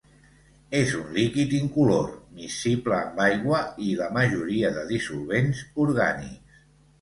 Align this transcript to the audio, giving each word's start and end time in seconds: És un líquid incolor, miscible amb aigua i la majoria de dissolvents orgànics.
És 0.77 0.93
un 0.99 1.09
líquid 1.17 1.51
incolor, 1.57 2.07
miscible 2.39 2.95
amb 3.01 3.21
aigua 3.27 3.59
i 3.89 3.91
la 4.01 4.09
majoria 4.17 4.73
de 4.79 4.87
dissolvents 4.95 5.63
orgànics. 5.87 6.59